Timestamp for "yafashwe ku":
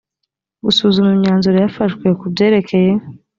1.59-2.25